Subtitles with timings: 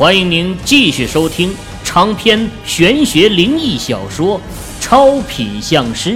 [0.00, 1.54] 欢迎您继续收听
[1.84, 4.38] 长篇玄学灵异小说
[4.80, 6.12] 《超品相师》，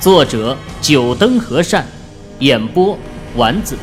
[0.00, 1.84] 作者：九灯和善，
[2.38, 2.96] 演播：
[3.34, 3.76] 丸子，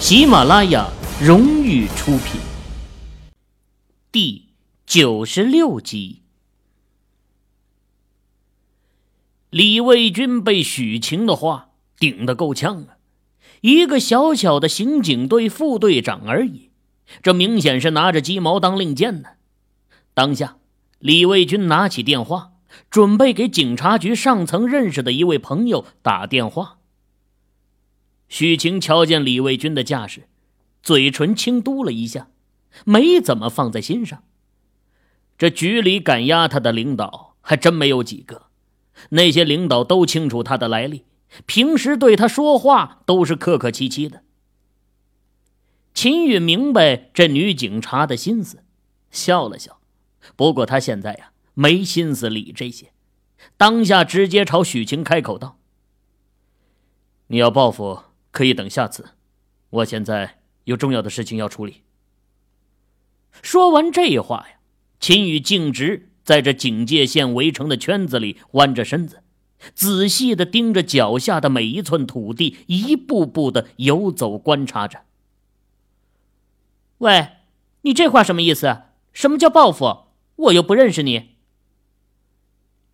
[0.00, 0.90] 喜马拉雅
[1.22, 2.40] 荣誉出品。
[4.10, 4.46] 第
[4.84, 6.22] 九十六集，
[9.50, 11.68] 李卫军被许晴的话
[12.00, 12.98] 顶得够呛啊！
[13.60, 16.65] 一个小小的刑警队副队长而已。
[17.22, 19.30] 这明显是拿着鸡毛当令箭呢。
[20.14, 20.56] 当下，
[20.98, 22.52] 李卫军拿起电话，
[22.90, 26.78] 准备给警察局上层认识的一位朋友打电话。
[28.28, 30.28] 许晴瞧见李卫军的架势，
[30.82, 32.28] 嘴唇轻嘟了一下，
[32.84, 34.24] 没怎么放在心上。
[35.38, 38.46] 这局里敢压他的领导还真没有几个，
[39.10, 41.04] 那些领导都清楚他的来历，
[41.44, 44.22] 平时对他说话都是客客气气的。
[45.96, 48.62] 秦宇明白这女警察的心思，
[49.10, 49.80] 笑了笑。
[50.36, 52.92] 不过他现在呀，没心思理这些，
[53.56, 55.58] 当下直接朝许晴开口道
[57.28, 59.12] ：“你要报复，可以等下次。
[59.70, 61.76] 我现在有重要的事情要处理。”
[63.40, 64.58] 说完这话呀，
[65.00, 69.22] 秦宇径直在这警戒线围成的圈子里弯着身子，
[69.72, 75.05] 仔细的盯着脚下的每一寸土地，一步步的游走观察着。
[76.98, 77.28] 喂，
[77.82, 78.82] 你这话什么意思？
[79.12, 80.06] 什么叫报复？
[80.36, 81.36] 我又不认识你。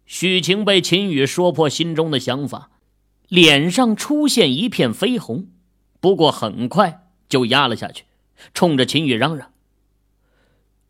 [0.06, 2.70] 许晴被秦宇说破心中的想法，
[3.28, 5.48] 脸上出现一片绯红，
[6.00, 8.04] 不过很快就压了下去，
[8.52, 9.52] 冲着秦宇嚷嚷：“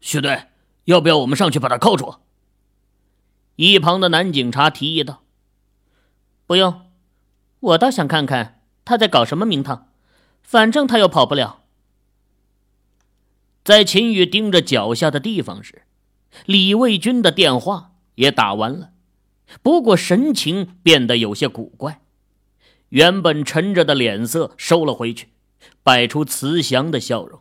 [0.00, 0.46] 许队，
[0.84, 2.16] 要不要我们上去把他铐住？”
[3.56, 5.22] 一旁的男警察提议道
[6.46, 6.86] ：“不用，
[7.60, 9.92] 我倒想看看他在搞什么名堂，
[10.42, 11.60] 反正他又跑不了。”
[13.64, 15.82] 在秦宇盯着脚下的地方时，
[16.46, 18.90] 李卫军的电话也打完了，
[19.62, 22.00] 不过神情变得有些古怪，
[22.88, 25.28] 原本沉着的脸色收了回去，
[25.84, 27.40] 摆出慈祥的笑容，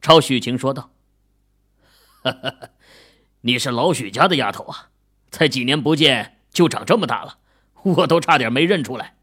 [0.00, 0.92] 朝许晴说道：“，
[3.42, 4.88] 你是老许家的丫头啊，
[5.30, 7.38] 才几年不见就长这么大了，
[7.82, 9.16] 我都差点没认出来。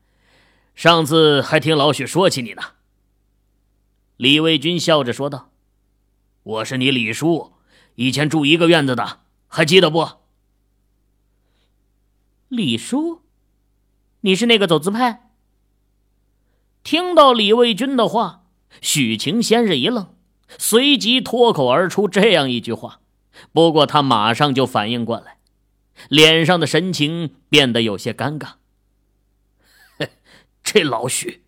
[0.76, 2.62] 上次还听老许说起你呢。”
[4.18, 5.49] 李卫军笑着说道。
[6.50, 7.54] 我是你李叔，
[7.94, 10.08] 以前住一个院子的，还记得不？
[12.48, 13.22] 李叔，
[14.22, 15.30] 你是那个走资派？
[16.82, 18.48] 听到李卫军的话，
[18.82, 20.16] 许晴先是一愣，
[20.58, 23.02] 随即脱口而出这样一句话。
[23.54, 25.38] 不过他马上就反应过来，
[26.10, 28.54] 脸上的神情变得有些尴尬。
[30.64, 31.44] 这老许，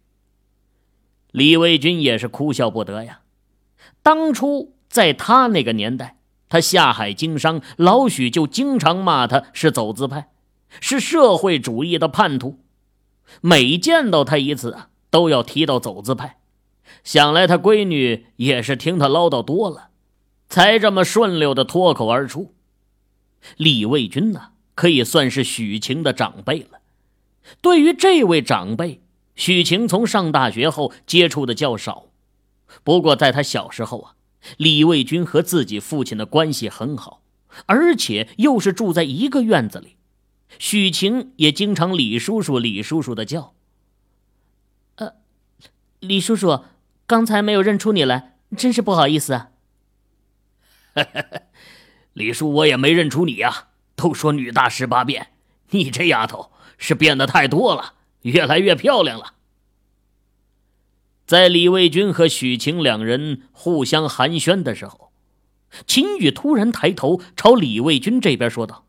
[1.32, 3.22] 李卫军也是哭笑不得呀，
[4.04, 4.76] 当初。
[4.92, 6.18] 在他那个年代，
[6.50, 10.30] 他下海经商，老许就经常骂他是走资派，
[10.82, 12.60] 是社会主义的叛徒。
[13.40, 16.40] 每见到他一次啊，都要提到走资派。
[17.06, 19.92] 想来他闺女也是听他唠叨多了，
[20.50, 22.54] 才这么顺溜的脱口而出。
[23.56, 26.80] 李卫军呢，可以算是许晴的长辈了。
[27.62, 29.02] 对于这位长辈，
[29.36, 32.08] 许晴从上大学后接触的较少，
[32.84, 34.16] 不过在他小时候啊。
[34.58, 37.22] 李卫军和自己父亲的关系很好，
[37.66, 39.98] 而且又是住在一个院子里，
[40.58, 43.54] 许晴也经常李叔叔、李叔叔的叫。
[44.96, 45.14] 呃，
[46.00, 46.64] 李叔叔，
[47.06, 49.50] 刚才没有认出你来，真是不好意思啊。
[52.14, 53.68] 李叔，我也没认出你呀。
[53.96, 55.28] 都说女大十八变，
[55.70, 59.36] 你这丫头是变得太多了，越来越漂亮了。
[61.32, 65.14] 在李卫军和许晴两人互相寒暄的时候，
[65.88, 68.86] 秦宇突然抬头朝李卫军这边说道：“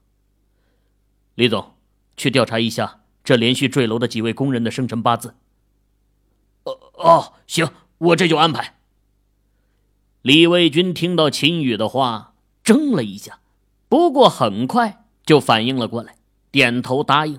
[1.37, 1.77] 李总，
[2.17, 5.37] 去调查一下这连续坠楼的几位工人的生辰八字。
[6.67, 8.75] ”“哦哦，行，我这就安排。”
[10.23, 12.35] 李卫军听到秦宇的话，
[12.65, 13.39] 怔了一下，
[13.89, 16.17] 不过很快就反应了过来，
[16.51, 17.39] 点头答应。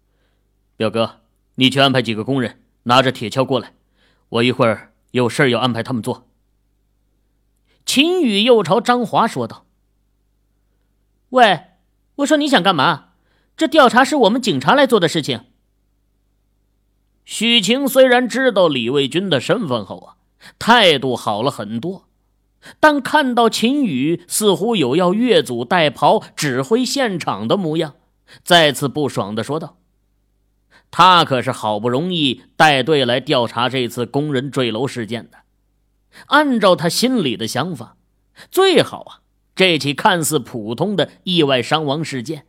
[0.78, 1.20] “表哥，
[1.56, 3.74] 你去安排几个工人，拿着铁锹过来。”
[4.28, 6.28] 我一会儿有事要安排他们做。
[7.86, 9.66] 秦宇又朝张华说道
[11.30, 11.64] ：“喂，
[12.16, 13.10] 我说你想干嘛？
[13.56, 15.44] 这调查是我们警察来做的事情。”
[17.24, 20.16] 许晴虽然知道李卫军的身份后啊，
[20.58, 22.08] 态度好了很多，
[22.80, 27.94] 但看到秦宇似乎有要越俎代庖、指挥现场的模样，
[28.42, 29.78] 再次不爽的说道。
[30.96, 35.38] 他可是好不容易带队来调查这次工人坠楼事件的，
[36.26, 37.96] 按照他心里的想法，
[38.48, 39.18] 最好啊，
[39.56, 42.46] 这起看似普通的意外伤亡事件，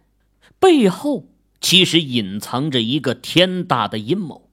[0.60, 1.26] 背后
[1.60, 4.48] 其实隐藏着一个天大的阴谋。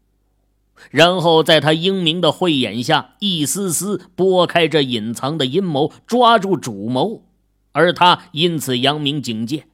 [0.91, 7.27] 然后在他英明的慧眼下，一丝丝拨开这隐藏的阴谋，抓住主谋，
[7.73, 9.67] 而他因此扬名警界。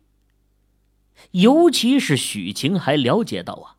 [1.30, 3.77] 尤其是许晴还了解到啊，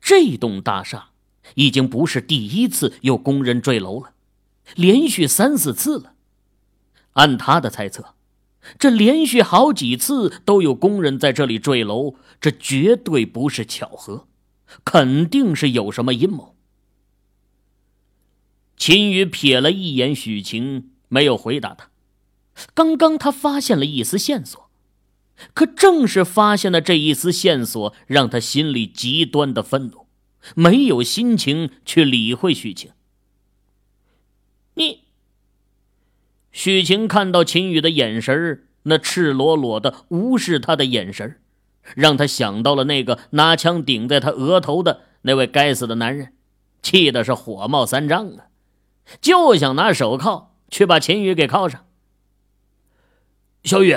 [0.00, 1.10] 这栋大厦
[1.54, 4.12] 已经不是第一次有工人坠楼了，
[4.74, 6.14] 连续三四次了。
[7.14, 8.14] 按他的猜测，
[8.78, 14.28] 这连续好几次都有工人在这里坠楼，这绝对不是巧合，
[14.84, 16.54] 肯定是有什么阴谋。
[18.76, 21.90] 秦宇瞥了一眼许晴，没有回答他。
[22.72, 24.69] 刚刚他发现了一丝线索，
[25.54, 30.06] 可正是发现了这一丝线索，让他心里极端的愤怒，
[30.54, 32.90] 没有心情去理会许晴。
[34.74, 35.04] 你，
[36.52, 41.38] 许晴看到秦宇的眼神那赤裸裸的无视他的眼神
[41.94, 46.32] 让他想到了那个拿枪顶在他额头的那位该死的男人，
[46.82, 48.46] 气的是火冒三丈啊！
[49.20, 51.84] 就想拿手铐去把秦宇给铐上。
[53.64, 53.96] 小雨，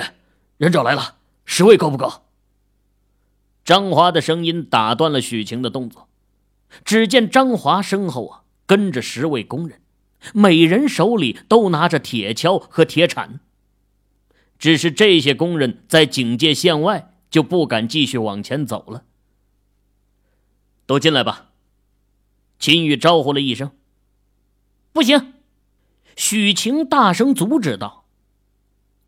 [0.58, 2.22] 人找来了，十位够不够？
[3.64, 6.08] 张华的声音打断了许晴的动作。
[6.84, 9.80] 只见张华身后啊，跟着十位工人，
[10.32, 13.40] 每人手里都拿着铁锹和铁铲。
[14.58, 19.04] 只是这些工人在警戒线外，就不敢继续往前走了。
[20.86, 21.50] 都进来吧。
[22.58, 23.70] 秦宇招呼了一声。
[24.92, 25.34] 不行！
[26.16, 28.06] 许晴大声阻止道。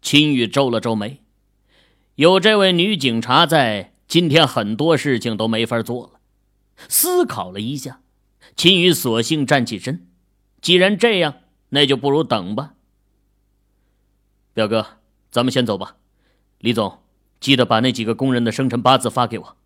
[0.03, 1.23] 秦宇皱了皱眉，
[2.17, 6.21] 有这位女警察在，今天很多事情都没法做了。
[6.89, 8.01] 思考了一下，
[8.57, 10.09] 秦宇索性站起身。
[10.63, 11.35] 既然这样，
[11.69, 12.73] 那就不如等吧。
[14.55, 14.99] 表哥，
[15.31, 15.97] 咱们先走吧。
[16.59, 17.03] 李总，
[17.39, 19.57] 记得把那几个工人的生辰八字发给我。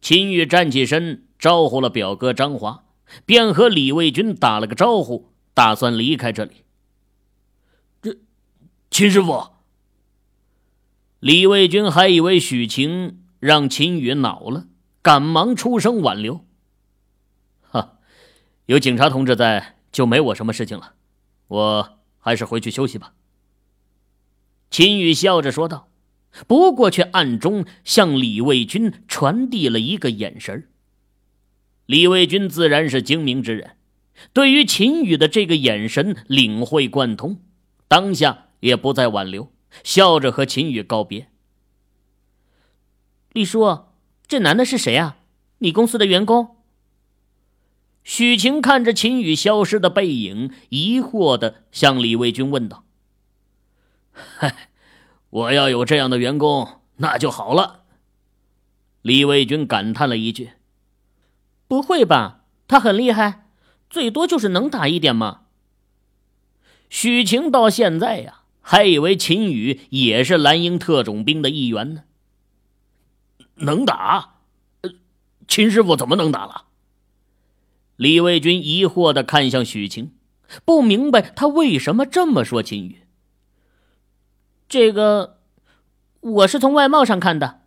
[0.00, 2.84] 秦宇站起身，招呼了表哥张华。
[3.24, 6.64] 便和李卫军打了个招呼，打算离开这里。
[8.02, 8.18] 这，
[8.90, 9.57] 秦师傅。
[11.20, 14.68] 李卫军还以为许晴让秦宇恼了，
[15.02, 16.44] 赶忙出声挽留。
[17.62, 17.98] 哈，
[18.66, 20.94] 有警察同志在，就没我什么事情了，
[21.48, 23.14] 我还是回去休息吧。
[24.70, 25.88] 秦宇笑着说道，
[26.46, 30.68] 不过却暗中向李卫军传递了一个眼神。
[31.86, 33.76] 李卫军自然是精明之人，
[34.32, 37.40] 对于秦宇的这个眼神领会贯通，
[37.88, 39.50] 当下也不再挽留，
[39.82, 41.30] 笑着和秦宇告别。
[43.32, 43.86] 李叔，
[44.26, 45.18] 这男的是谁啊？
[45.58, 46.56] 你公司的员工？
[48.04, 52.84] 许晴看着秦宇消失的背影，疑惑的向李卫军问道
[54.12, 54.70] ：“嗨，
[55.28, 57.84] 我要有这样的员工，那就好了。”
[59.02, 60.52] 李卫军感叹了一句。
[61.66, 62.44] 不会吧？
[62.66, 63.46] 他很厉害，
[63.90, 65.42] 最多就是能打一点嘛。
[66.88, 68.37] 许晴到现在呀，
[68.70, 72.02] 还以为秦宇也是蓝鹰特种兵的一员呢。
[73.54, 74.40] 能打？
[75.46, 76.66] 秦师傅怎么能打了？
[77.96, 80.12] 李卫军疑惑的看向许晴，
[80.66, 83.06] 不明白他为什么这么说秦宇。
[84.68, 85.38] 这个，
[86.20, 87.62] 我是从外貌上看的。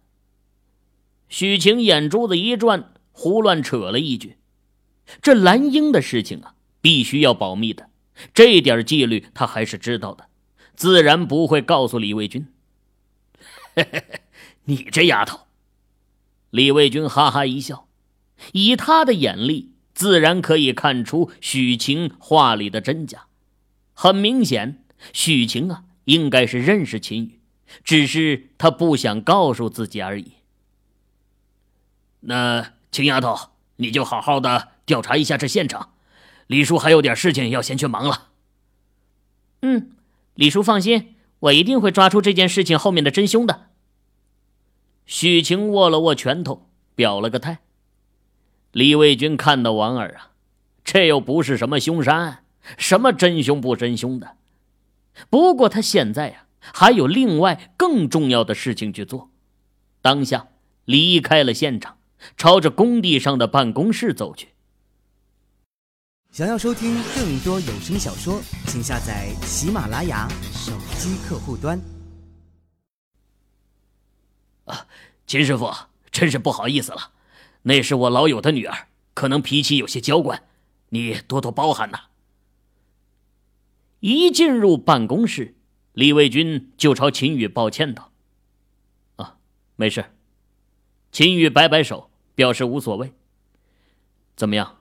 [1.28, 2.94] 许晴眼珠子一转。
[3.12, 4.38] 胡乱扯了一句
[5.20, 7.90] ：“这蓝鹰的事情啊，必须要保密的，
[8.36, 10.28] 这点纪律他还是知道的，
[10.82, 12.48] 自然不会告诉李卫军。
[14.66, 15.42] ”你这丫头，
[16.50, 17.88] 李卫军哈哈一笑，
[18.54, 23.28] 以他的眼力，自然可以看出许晴话里的真假。
[23.94, 24.84] 很明显，
[25.14, 27.40] 许晴啊，应该是认识秦宇，
[27.84, 30.32] 只是他不想告诉自己而已。
[32.22, 32.74] 那。
[32.92, 35.94] 秦丫头，你就好好的调查一下这现场。
[36.48, 38.32] 李叔还有点事情要先去忙了。
[39.62, 39.92] 嗯，
[40.36, 43.68] 李叔放心，我一定会抓出这件事情后面的真凶的。
[45.06, 47.60] 许晴握了握拳头，表了个态。
[48.72, 50.32] 李卫军看到王儿啊，
[50.84, 52.44] 这又不是什么凶杀案，
[52.78, 54.38] 什么真凶不真凶的。
[55.30, 59.30] 不过他现在啊，还有另外更重要的事情去做，
[60.02, 60.48] 当下
[60.86, 61.98] 离开了现场。
[62.38, 64.50] 朝着工地上的办公室走去。
[66.32, 71.78] 想要收听更多有声小说，请下载喜马拉雅手机客户端。
[74.64, 74.88] 啊，
[75.28, 75.70] 秦师傅，
[76.10, 77.12] 真是不好意思了，
[77.64, 80.42] 那是我老友的女儿，可能脾气有些娇惯，
[80.88, 82.00] 你多多包涵呐。
[84.00, 85.54] 一进入办公室，
[85.92, 88.14] 李卫军就朝秦宇抱歉道
[89.18, 89.36] ：“啊，
[89.76, 90.16] 没事。”
[91.12, 93.12] 秦宇摆摆手，表示无所谓。
[94.38, 94.78] 怎么样？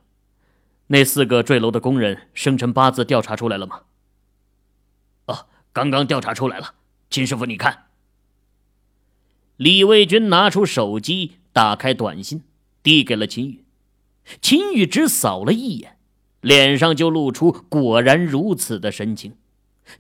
[0.93, 3.83] 那四个坠楼的工人生辰八字调查出来了吗？
[5.27, 6.75] 哦，刚刚调查出来了。
[7.09, 7.85] 秦师傅，你看。
[9.57, 12.43] 李卫军拿出手机，打开短信，
[12.83, 13.65] 递给了秦宇。
[14.43, 15.97] 秦宇只扫了一眼，
[16.41, 19.37] 脸上就露出“果然如此”的神情，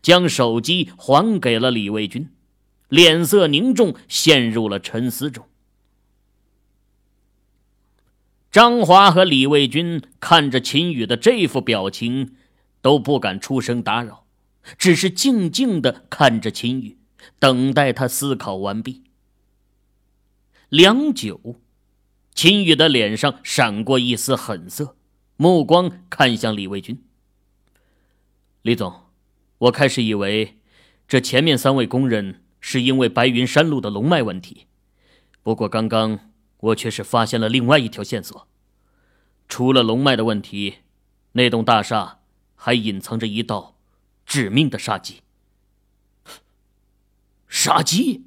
[0.03, 2.29] 将手机还给了李卫军，
[2.89, 5.47] 脸色凝重，陷入了沉思中。
[8.51, 12.35] 张华和李卫军看着秦宇的这副表情，
[12.83, 14.27] 都不敢出声打扰，
[14.77, 16.99] 只是静静的看着秦宇，
[17.39, 19.05] 等待他思考完毕。
[20.69, 21.61] 良久，
[22.35, 24.97] 秦宇的脸上闪过一丝狠色，
[25.37, 27.05] 目光看向李卫军。
[28.63, 28.93] 李总，
[29.59, 30.59] 我开始以为
[31.07, 34.67] 这前面三位工人是因为白云山路的龙脉问题，
[35.45, 36.30] 不过刚刚。
[36.61, 38.47] 我却是发现了另外一条线索，
[39.49, 40.79] 除了龙脉的问题，
[41.33, 42.21] 那栋大厦
[42.55, 43.77] 还隐藏着一道
[44.27, 45.23] 致命的杀机。
[47.49, 48.27] 杀机！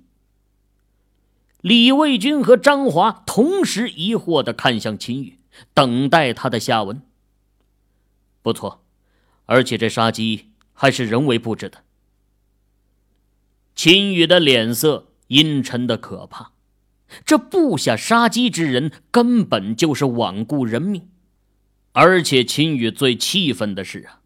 [1.61, 5.39] 李卫军和张华同时疑惑的看向秦宇，
[5.73, 7.01] 等待他的下文。
[8.41, 8.83] 不错，
[9.45, 11.83] 而且这杀机还是人为布置的。
[13.75, 16.52] 秦宇的脸色阴沉的可怕。
[17.25, 21.07] 这布下杀机之人根本就是罔顾人命，
[21.91, 24.19] 而且秦宇最气愤的是啊，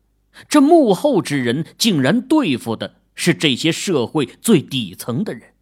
[0.47, 5.53] 这幕后之人竟然对付的是这些社会最底层的人。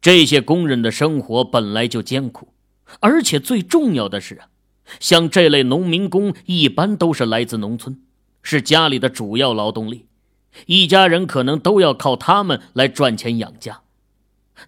[0.00, 2.48] 这些工人的生活本来就艰苦，
[3.00, 4.48] 而且最重要的是啊，
[5.00, 7.98] 像这类农民工一般都是来自农村，
[8.42, 10.06] 是家里的主要劳动力，
[10.66, 13.80] 一家人可能都要靠他们来赚钱养家。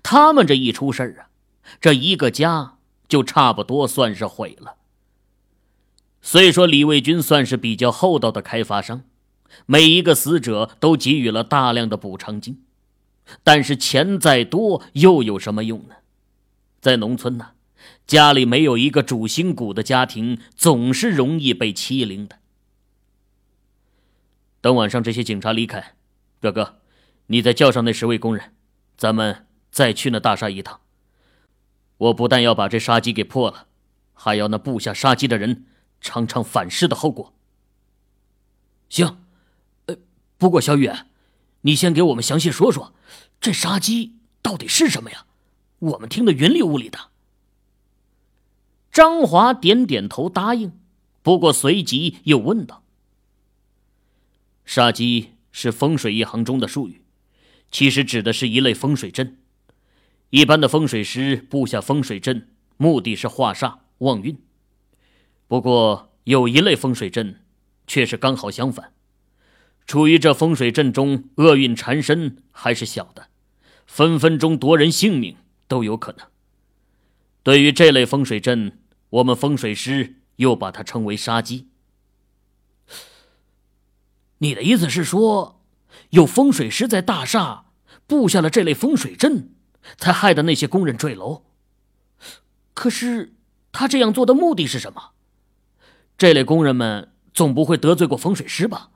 [0.02, 1.30] 他们这一出事儿啊，
[1.80, 2.78] 这一个家
[3.08, 4.76] 就差不多算是毁了。
[6.20, 9.02] 虽说李卫军算是比较厚道的开发商，
[9.64, 12.64] 每一个死者都给予了大量的补偿金，
[13.44, 15.94] 但是钱再多又有什么用呢？
[16.80, 17.50] 在农村呢，
[18.08, 22.38] 家里没有一个主心骨的家庭，总是容易被欺凌的。
[24.60, 25.94] 等晚上这些警察离开，
[26.40, 26.80] 表哥，
[27.28, 28.52] 你再叫上那十位工人，
[28.96, 29.45] 咱们。
[29.76, 30.80] 再去那大厦一趟，
[31.98, 33.66] 我不但要把这杀机给破了，
[34.14, 35.66] 还要那布下杀机的人
[36.00, 37.34] 尝尝反噬的后果。
[38.88, 39.18] 行，
[39.84, 39.98] 呃，
[40.38, 40.90] 不过小雨，
[41.60, 42.94] 你先给我们详细说说，
[43.38, 45.26] 这杀机到底是什么呀？
[45.80, 47.10] 我们听得云里雾里的。
[48.90, 50.72] 张华点点头答应，
[51.20, 52.82] 不过随即又问道
[54.64, 57.02] ：“杀机是风水一行中的术语，
[57.70, 59.36] 其实指的是一类风水阵。”
[60.30, 64.36] 一般的风水师布下风水阵，目的是化煞旺运。
[65.46, 67.42] 不过有一类风水阵，
[67.86, 68.92] 却是刚好相反。
[69.86, 73.28] 处于这风水阵中，厄运缠身还是小的，
[73.86, 75.36] 分分钟夺人性命
[75.68, 76.26] 都有可能。
[77.44, 78.80] 对于这类风水阵，
[79.10, 81.68] 我们风水师又把它称为杀机。
[84.38, 85.62] 你的意思是说，
[86.10, 87.66] 有风水师在大厦
[88.08, 89.52] 布下了这类风水阵？
[89.96, 91.44] 才害得那些工人坠楼。
[92.74, 93.34] 可是
[93.72, 95.10] 他这样做的目的是什么？
[96.18, 98.90] 这类工人们总不会得罪过风水师吧？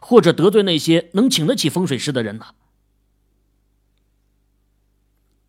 [0.00, 2.46] 或者得罪那些能请得起风水师的人呢？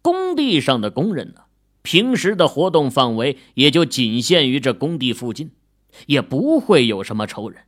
[0.04, 1.46] 工地上的工人呢，
[1.82, 5.52] 平时的活动范围也就仅限于这工地附近，
[6.06, 7.64] 也不会有什么仇人，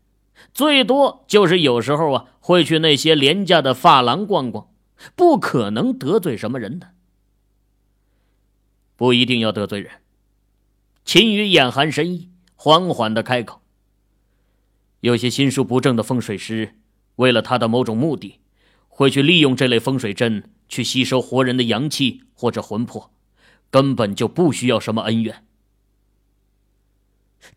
[0.53, 4.69] 最多就是有时候啊会去那些廉价的发廊逛逛，
[5.15, 6.91] 不可能得罪什么人的。
[8.97, 9.91] 不一定要得罪人。
[11.05, 13.61] 秦宇眼含深意，缓缓的开口
[14.99, 16.75] ：“有些心术不正的风水师，
[17.15, 18.39] 为了他的某种目的，
[18.89, 23.13] 会去利用这类风水阵去吸收活人的阳气或者魂魄，
[23.69, 25.45] 根本就不需要什么恩怨。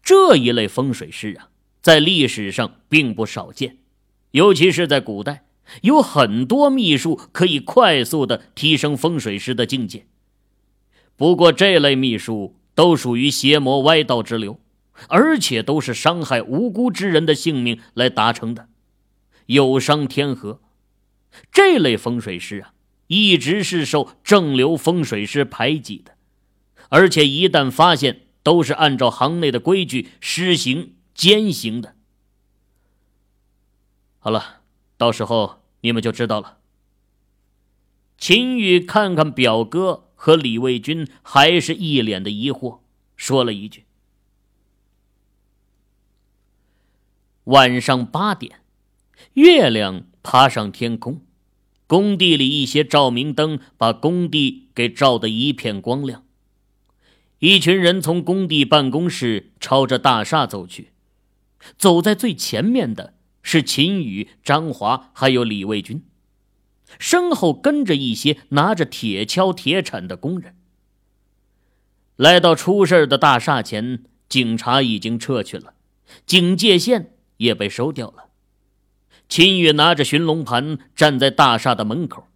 [0.03, 1.49] 这一类风水师啊，
[1.81, 3.79] 在历史上并不少见，
[4.33, 5.47] 尤其是在古代，
[5.83, 10.07] 有很多秘术可以快速的提升风水师的境界。”
[11.21, 14.59] 不过，这类秘术都属于邪魔歪道之流，
[15.09, 18.71] 而且都是伤害无辜之人的性命来达成的，
[19.45, 20.63] 有伤天和。
[21.53, 22.73] 这类风水师啊，
[23.09, 26.13] 一直是受正流风水师排挤的，
[26.89, 31.95] 而且一旦发现，都是按照行内的规矩施行监刑的。
[34.19, 34.63] 好了，
[34.97, 36.57] 到时候你们就知道了。
[38.17, 42.81] 秦宇看看表哥和李卫军，还是一脸的疑惑，
[43.17, 43.87] 说了一句
[47.45, 48.61] ：“晚上八点，
[49.33, 51.23] 月亮爬上天空，
[51.87, 56.27] 工地里一些照明灯把工地给照得一片光亮。
[57.39, 60.91] 一群人从工地办公室朝着大厦走去，
[61.79, 66.03] 走在最前面的是秦宇、张华还有李卫军。”
[66.99, 70.57] 身后跟着一些拿着铁锹、铁铲的工人。
[72.17, 75.75] 来到出事的大厦前，警察已经撤去了，
[76.27, 78.27] 警戒线也被收掉了。
[79.29, 82.27] 秦宇拿着寻龙盘站在大厦的门口，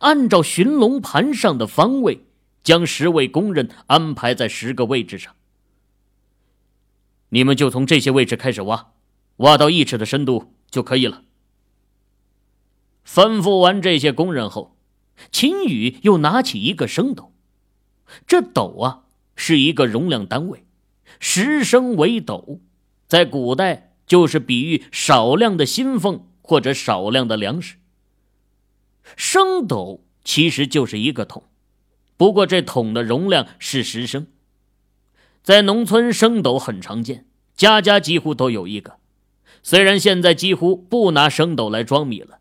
[0.00, 2.26] 按照寻龙盘上的方位，
[2.62, 5.34] 将十位工人安排在十个位置上。
[7.30, 8.92] 你们就从这些位置开始挖，
[9.36, 11.22] 挖到一尺的深度就可以了。
[13.06, 14.76] 吩咐完这些工人后，
[15.30, 17.32] 秦宇又拿起一个升斗。
[18.26, 19.04] 这斗啊，
[19.36, 20.64] 是一个容量单位，
[21.18, 22.60] 十升为斗，
[23.06, 27.76] 在古代就是比喻少量的薪俸或者少量的粮食。
[29.16, 31.44] 升斗其实就是一个桶，
[32.16, 34.26] 不过这桶的容量是十升。
[35.42, 38.98] 在农村，升斗很常见，家家几乎都有一个。
[39.62, 42.38] 虽然现在几乎不拿升斗来装米了。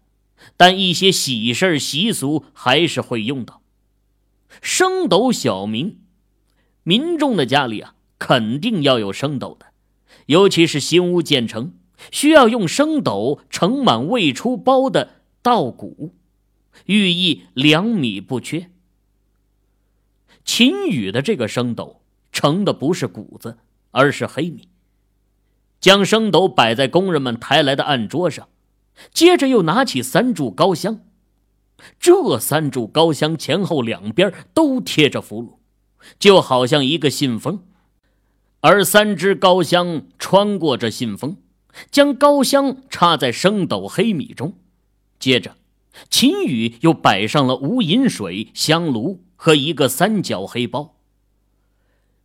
[0.57, 3.61] 但一些喜事习俗还是会用到
[4.61, 5.31] 升斗。
[5.31, 5.99] 小民
[6.83, 9.67] 民众的家里啊，肯定要有升斗的，
[10.25, 11.73] 尤其是新屋建成，
[12.11, 16.15] 需要用升斗盛满未出包的稻谷，
[16.85, 18.69] 寓意粮米不缺。
[20.43, 23.57] 秦宇的这个升斗盛的不是谷子，
[23.91, 24.67] 而是黑米。
[25.79, 28.47] 将升斗摆在工人们抬来的案桌上。
[29.13, 31.01] 接着又拿起三柱高香，
[31.99, 35.57] 这三柱高香前后两边都贴着符箓，
[36.19, 37.63] 就好像一个信封。
[38.59, 41.37] 而三支高香穿过这信封，
[41.89, 44.53] 将高香插在升斗黑米中。
[45.17, 45.55] 接着，
[46.09, 50.95] 秦宇又摆上了无饮水、香炉和一个三角黑包。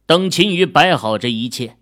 [0.04, 1.78] 等秦宇摆好这一切，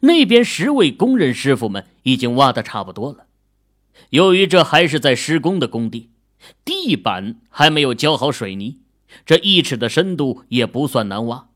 [0.00, 3.25] 那边十位工人师傅们已经挖的差不多了。
[4.10, 6.10] 由于这还是在施工的工地，
[6.64, 8.80] 地板还没有浇好水泥，
[9.24, 11.48] 这一尺的深度也不算难挖。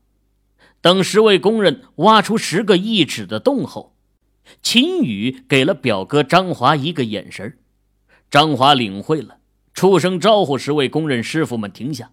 [0.81, 3.95] 等十位工人挖出十个一尺的洞后，
[4.61, 7.59] 秦宇给了表哥张华一个眼神
[8.29, 9.37] 张华领会了，
[9.73, 12.11] 出声招呼十位工人师傅们停下。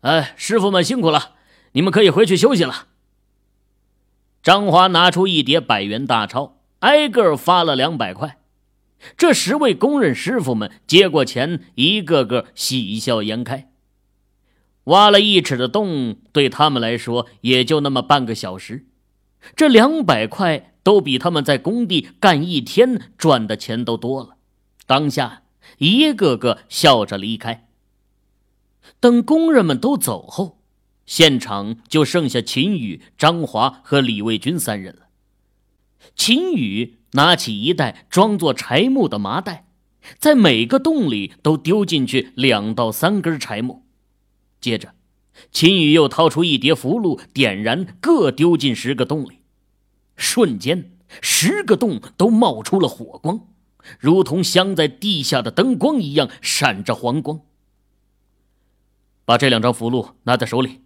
[0.00, 1.34] 哎，师傅们辛苦了，
[1.72, 2.88] 你们可以回去休息了。
[4.42, 8.38] 张华拿出一叠百元大钞，挨个发了两百块。
[9.16, 13.70] 这十位工人师傅们接过钱，一个个喜笑颜开。
[14.84, 18.86] 挖了一尺的洞，对他们来说也就那么半个小时，
[19.54, 24.36] 这两百块都比他们在工地干一天赚的钱都多了。
[24.86, 25.42] 当下，
[25.78, 27.68] 一个个笑着离开。
[28.98, 30.58] 等工人们都走后，
[31.06, 35.06] 现场就剩下秦宇、张华和李卫军三人了。
[36.14, 36.98] 秦宇。
[37.14, 39.66] 拿起一袋装作柴木的麻袋，
[40.18, 43.84] 在每个洞里都丢进去两到三根柴木。
[44.62, 44.94] 接着，
[45.50, 49.40] 秦宇又掏出一叠符箓，点燃，各丢进十个洞里。
[50.16, 53.46] 瞬间，十个洞都冒出了火光，
[53.98, 57.42] 如同镶在地下的灯光一样，闪着黄光。
[59.26, 60.80] 把这两张符箓拿在手里，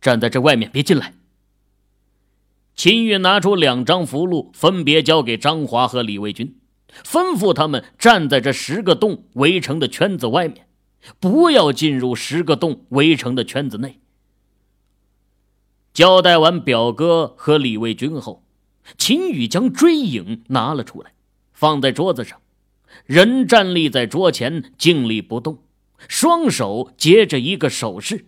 [0.00, 1.12] 站在这外面，别进来。
[2.78, 6.60] 秦玉拿出两张符箓，分别交给张华和李卫军，
[7.02, 10.68] 吩咐他们站在这十个洞围成的圈子外面，
[11.18, 13.98] 不要进入十个洞围成的圈子内。
[15.92, 18.44] 交代完表哥和李卫军后，
[18.96, 21.14] 秦宇将追影拿了出来，
[21.52, 22.40] 放在桌子上，
[23.06, 25.64] 人站立在桌前，静立不动，
[26.06, 28.26] 双手结着一个手势。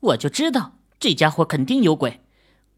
[0.00, 2.22] 我就知道这家伙肯定有鬼。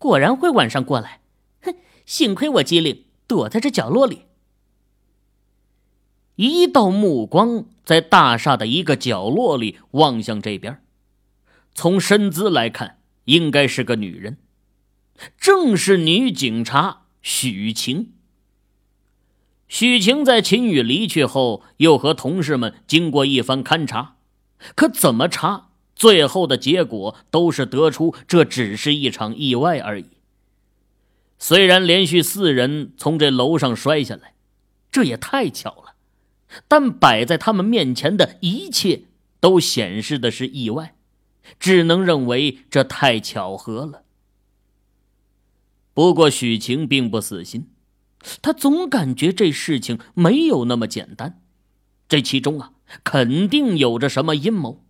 [0.00, 1.20] 果然会晚上过来，
[1.60, 1.74] 哼！
[2.06, 4.22] 幸亏我机灵，躲在这角落里。
[6.36, 10.82] 一道目光在大厦的一个角落里望向这边，
[11.74, 14.38] 从身姿来看，应该是个女人，
[15.36, 18.14] 正是女警察许晴。
[19.68, 24.16] 许晴在秦宇离去后，又和同事们经过一番勘查，
[24.74, 25.69] 可怎么查？
[26.00, 30.06] 最后的结果都是得出这只是一场意外而已。
[31.38, 34.32] 虽然连续四人从这楼上摔下来，
[34.90, 35.96] 这也太巧了。
[36.66, 39.02] 但摆在他们面前的一切
[39.40, 40.96] 都显示的是意外，
[41.58, 44.04] 只能认为这太巧合了。
[45.92, 47.68] 不过许晴并不死心，
[48.40, 51.42] 他总感觉这事情没有那么简单，
[52.08, 52.72] 这其中啊
[53.04, 54.82] 肯定有着什么阴谋，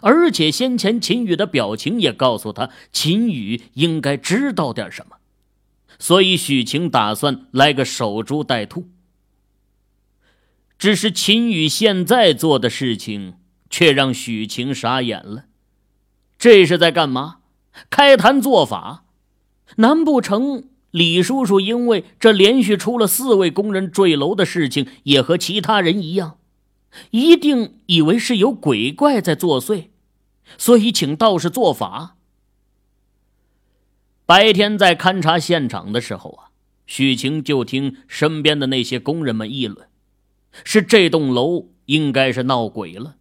[0.00, 5.16] 而且先前秦宇的表情也告诉他，秦宇应该知道点什么，
[5.98, 8.88] 所以许晴打算来个守株待兔。
[10.78, 13.34] 只是秦宇现在做的事情，
[13.70, 15.44] 却让许晴傻眼了。
[16.36, 17.36] 这是在干嘛？
[17.88, 19.04] 开坛做法？
[19.76, 26.38] 难不成李叔叔因为这连续出了四位工人坠楼的事情，也和其他人一样，
[27.10, 29.88] 一定以为是有鬼怪在作祟，
[30.58, 32.16] 所以请道士做法？
[34.26, 36.50] 白天在勘察现场的时候啊，
[36.86, 39.88] 许晴就听身边的那些工人们议论。
[40.64, 43.16] 是这栋楼应该是闹鬼了，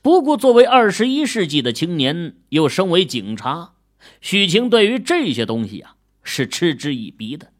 [0.00, 3.74] 不过作为二十一世纪的青年，又身为警察，
[4.20, 7.52] 许晴对于这些东西啊是嗤之以鼻的，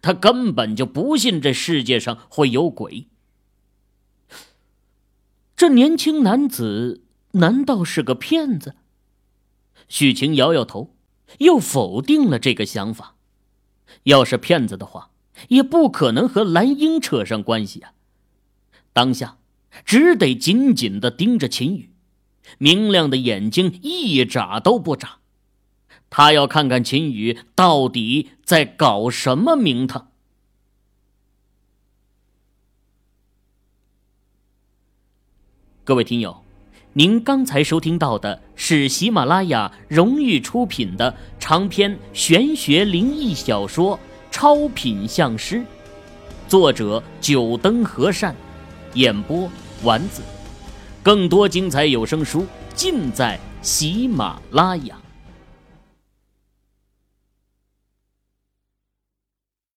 [0.00, 3.08] 他根本就不信这世界上会有鬼。
[5.56, 8.74] 这年轻男子难道是个骗子？
[9.88, 10.94] 许晴摇摇头，
[11.38, 13.14] 又否定了这个想法。
[14.02, 15.12] 要是骗子的话，
[15.48, 17.92] 也不可能和蓝英扯上关系啊。
[18.92, 19.38] 当下，
[19.86, 21.88] 只得紧紧的盯着秦宇，
[22.58, 25.20] 明亮的眼睛一眨都不眨。
[26.10, 30.12] 他要看看秦宇到底在搞什么名堂。
[35.86, 36.36] 各位听友，
[36.94, 43.96] 您刚才收听到的是喜马拉雅荣誉出品的长篇玄学灵异小说
[44.32, 45.58] 《超品相师》，
[46.48, 48.34] 作者九灯和善。
[48.94, 49.48] 演播
[49.84, 50.22] 丸子，
[51.04, 52.44] 更多精彩有声书
[52.74, 54.96] 尽在喜马拉雅。